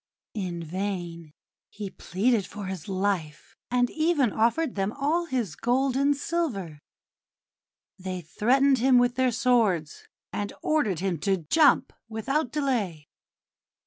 [0.33, 1.31] In vain
[1.69, 6.79] he pleaded for his life, and even offered them all his gold and silver;
[7.99, 13.09] they threatened him with their swords, and ordered him to jump without delay.